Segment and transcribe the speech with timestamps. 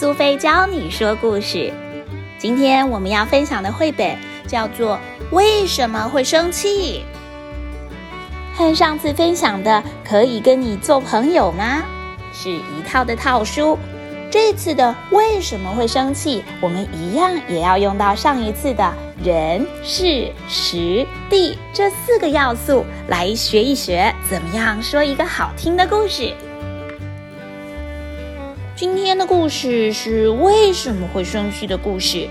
[0.00, 1.70] 苏菲教你说故事。
[2.38, 4.16] 今天我们要分享的绘本
[4.46, 4.96] 叫做
[5.30, 7.04] 《为什么会生气》。
[8.56, 11.82] 和上次分享的“可以跟你做朋友吗”
[12.32, 13.78] 是一套的套书。
[14.30, 18.90] 这次的“为什么会生气”，我们一样也要用到上一次的
[19.22, 26.32] 人、事、时、地这四个要素来学一学，怎么样说一个好听的故事。
[28.80, 32.26] 今天的故事是为什么会生气的故事。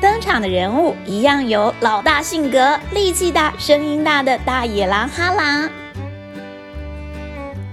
[0.00, 5.68] 登场的人物一样有老大性格、力气大、声音大的大野狼哈狼，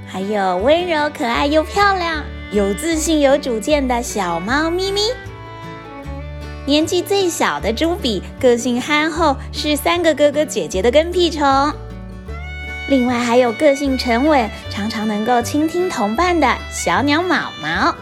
[0.05, 4.99] 还有温柔可爱又漂亮、有自信有主见的小猫咪咪。
[6.65, 11.71] 年纪最小的朱比个性憨厚，是三个哥哥姐姐的跟屁虫。
[12.87, 17.95] 另外还有个性沉稳、常常能够倾听同伴的小鸟毛毛。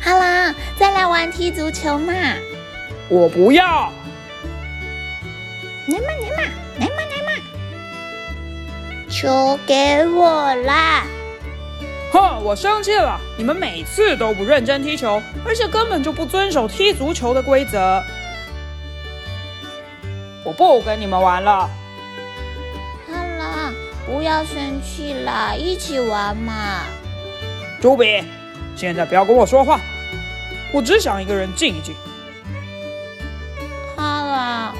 [0.00, 2.12] 哈啦，再来玩踢足球嘛！
[3.08, 3.92] 我不要。
[5.88, 6.42] 来嘛来嘛
[6.78, 7.42] 来嘛来嘛！
[9.08, 11.04] 球给我啦！
[12.12, 13.20] 哼，我生气了！
[13.36, 18.02] 你们每次都不认真踢球，而且根本就不遵守踢足球的规则。
[20.44, 21.68] 我不跟你们玩了。
[24.06, 26.84] 不要生气啦，一起玩嘛！
[27.80, 28.22] 朱比，
[28.76, 29.80] 现在不要跟我说话，
[30.72, 31.92] 我只想一个人静一静。
[33.96, 34.74] 哈啦，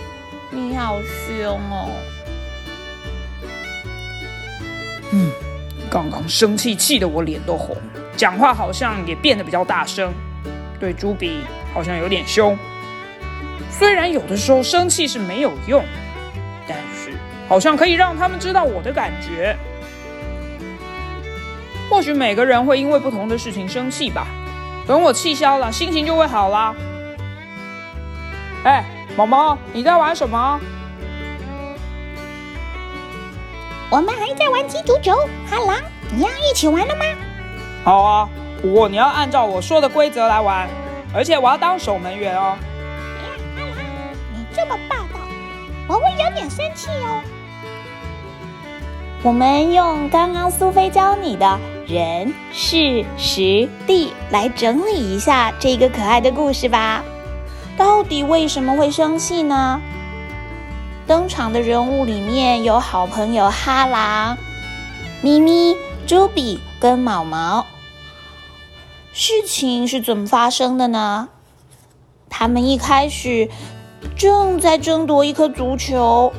[0.53, 1.91] 你好凶哦！
[5.11, 5.33] 嗯，
[5.91, 7.77] 刚刚生气气得我脸都红，
[8.17, 10.13] 讲话好像也变得比较大声，
[10.79, 11.41] 对朱比
[11.75, 12.57] 好像有点凶。
[13.73, 15.85] 虽然有的时候生气是没有用。
[17.49, 19.57] 好像可以让他们知道我的感觉。
[21.89, 24.27] 或许每个人会因为不同的事情生气吧。
[24.87, 26.75] 等我气消了，心情就会好啦。
[28.65, 28.85] 哎，
[29.17, 30.61] 毛毛，你在玩什么？
[33.89, 35.15] 我们还在玩踢足球。
[35.49, 35.77] 哈狼，
[36.13, 37.05] 你要一起玩了吗？
[37.85, 38.29] 好啊，
[38.61, 40.69] 不过你要按照我说的规则来玩，
[41.15, 42.57] 而且我要当守门员哦。
[43.57, 43.79] 哈狼，
[44.35, 45.21] 你这么霸道，
[45.87, 47.23] 我会有点生气哦。
[49.23, 57.03] 我们用刚刚苏菲教你的人、事、时、地来整理一下这个可爱的故事吧。
[57.77, 59.81] 到底为什么会生气呢？
[61.07, 64.37] 登场的人物里面有好朋友哈狼、
[65.23, 67.67] 咪咪、朱比跟毛毛。
[69.13, 71.29] 事情是怎么发生的呢？
[72.29, 73.49] 他们一开始
[74.17, 76.33] 正在争夺一颗足球。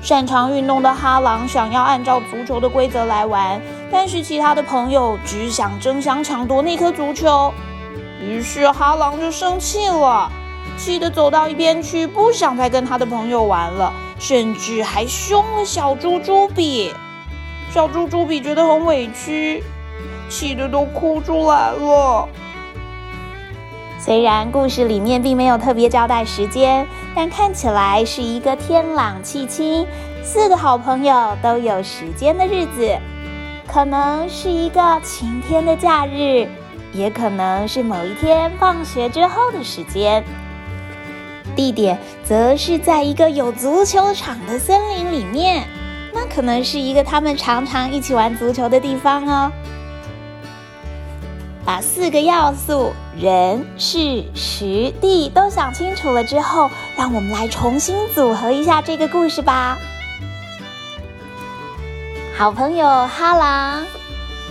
[0.00, 3.60] 擅长运动的哈狼想要按照足球的规则来玩，
[3.90, 7.52] 但是其他的朋友只想争相抢夺那颗足球，
[8.22, 10.30] 于是哈狼就生气了，
[10.76, 16.92] 气得走到一边去，不想再跟他的朋友玩了，甚至还凶了小猪猪比。
[17.70, 19.62] 小猪猪比觉得很委屈，
[20.30, 22.28] 气得都哭出来了。
[23.98, 29.84] 虽然故事里面并没有特别交代时间，但看起来是一个天朗气清、
[30.22, 32.96] 四个好朋友都有时间的日子。
[33.66, 36.48] 可能是一个晴天的假日，
[36.92, 40.24] 也可能是某一天放学之后的时间。
[41.56, 45.66] 地点则是在一个有足球场的森林里面，
[46.14, 49.52] 那可能是一个他们常常一起玩足球的地方哦。
[51.68, 59.76] 把四个要素人、事、时、地都想清楚了之后，让我们来重新组合一下这个故事吧。
[62.38, 63.84] 好朋友哈狼、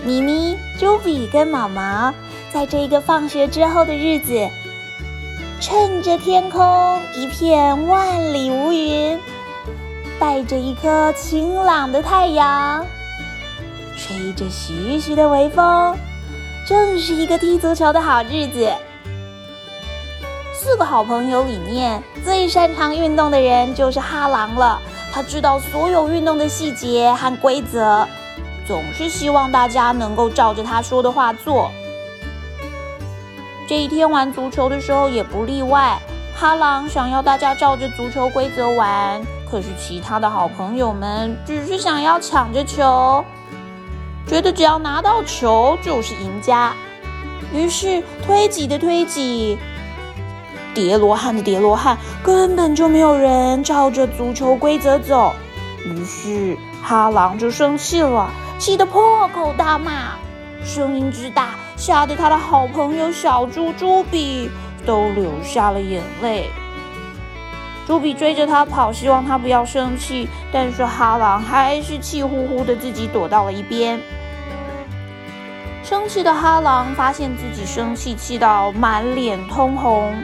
[0.04, 2.14] 咪咪、朱比跟毛毛，
[2.52, 4.48] 在这个放学之后的日子，
[5.60, 9.18] 趁着天空一片万里无云，
[10.20, 12.86] 带着一颗晴朗的太阳，
[13.96, 15.98] 吹着徐徐的微风。
[16.68, 18.70] 正是一个踢足球的好日子。
[20.52, 24.78] 四个好朋友里面最擅长运动的人就是哈狼了。
[25.10, 28.06] 他知道所有运动的细节和规则，
[28.66, 31.70] 总是希望大家能够照着他说的话做。
[33.66, 35.98] 这一天玩足球的时候也不例外。
[36.36, 43.24] 哈狼想要大家照着足球规则玩，可是其他的好朋友们只是想要抢着球。
[44.28, 46.74] 觉得只要拿到球就是赢家，
[47.54, 49.58] 于是推挤的推挤，
[50.74, 55.34] 叠罗汉的叠罗汉，根本就没有人照着足球规则走。
[55.86, 60.12] 于是哈狼就生气了，气得破口大骂
[60.62, 64.50] ：“声音之大，吓得他的好朋友小猪猪比
[64.84, 66.50] 都流下了眼泪。
[67.86, 73.98] 猪比追着他跑，希望他不要生气，但是哈狼还是气呼呼的自己躲到了一边。
[75.88, 80.14] 生气的哈狼发现自己生气，气到满脸通红。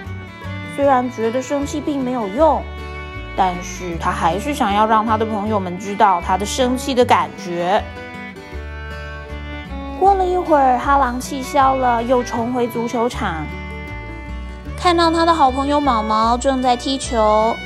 [0.77, 2.63] 虽然觉得生气并没有用，
[3.35, 7.83] 但是他还是想要让他的朋友们知道他的生气的感觉。
[9.99, 13.47] 过了一会儿，哈狼气消了，又重回足球场。
[14.77, 17.57] 看到他的好朋友毛毛正在踢球，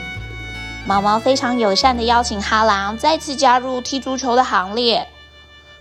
[0.86, 5.04] 毛毛非常友善的邀请哈狼再次加入踢足球的行列。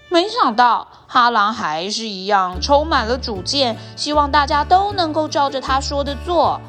[0.10, 6.60] 没想到哈狼还是一样充满了主见，希望大家都能够照着他说的做，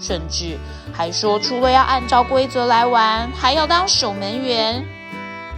[0.00, 0.56] 甚至
[0.92, 4.84] 还说除了要按照规则来玩，还要当守门员。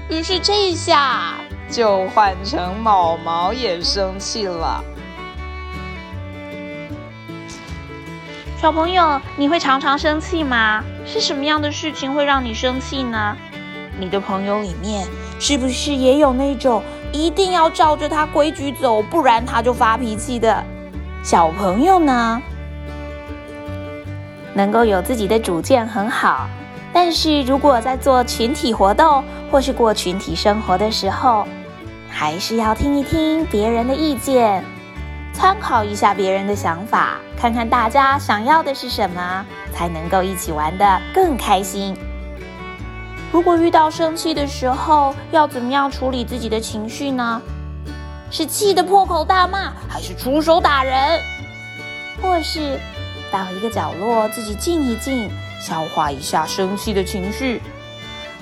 [0.09, 1.35] 于是这一下
[1.71, 4.83] 就换成毛毛也生气了。
[8.59, 10.83] 小朋友，你会常常生气吗？
[11.05, 13.37] 是什么样的事情会让你生气呢？
[13.99, 15.07] 你的朋友里面
[15.39, 16.83] 是不是也有那种
[17.17, 20.63] 一定要照着他规矩走，不然他就发脾气的
[21.25, 22.43] 小朋友呢？
[24.55, 26.49] 能够有自己的主见很好，
[26.93, 31.47] 但是如果在做群体活动或是过群体生活的时候，
[32.09, 34.65] 还是要听一听别人的意见，
[35.33, 41.95] 参考一下别人的想法，看看大家想要的是什么，才能够一起玩得更开心。
[43.33, 47.41] 如果遇到生气的时候，要怎么样处理自己的情绪呢？
[48.31, 51.21] 是气得破口大骂，还是出手打人？
[52.23, 52.79] 或是
[53.31, 55.31] 到一个角落自己静一静，
[55.61, 57.61] 消化一下生气的情绪？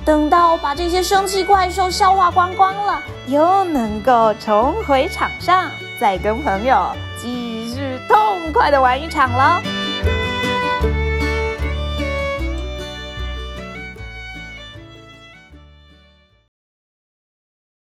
[0.05, 9.63] 等到把这些生气怪兽消化光光了，又能够重回场上，再跟朋友继续痛快的玩一场了。